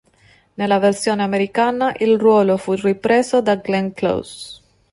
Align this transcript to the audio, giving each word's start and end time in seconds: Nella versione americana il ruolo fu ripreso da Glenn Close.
Nella 0.55 0.79
versione 0.79 1.21
americana 1.21 1.93
il 1.99 2.17
ruolo 2.17 2.57
fu 2.57 2.73
ripreso 2.73 3.39
da 3.39 3.57
Glenn 3.57 3.89
Close. 3.91 4.59